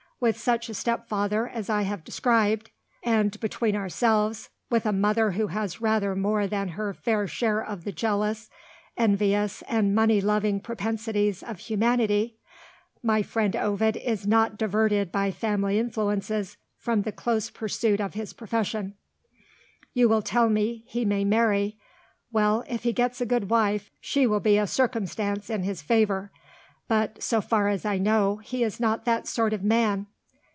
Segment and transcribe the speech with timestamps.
[0.21, 2.69] With such a stepfather as I have described,
[3.01, 7.85] and, between ourselves, with a mother who has rather more than her fair share of
[7.85, 8.47] the jealous,
[8.95, 12.37] envious, and money loving propensities of humanity,
[13.01, 18.31] my friend Ovid is not diverted by family influences from the close pursuit of his
[18.31, 18.93] profession.
[19.95, 21.79] You will tell me, he may marry.
[22.31, 22.63] Well!
[22.67, 26.31] if he gets a good wife she will be a circumstance in his favour.
[26.87, 30.07] But, so far as I know, he is not that sort of man.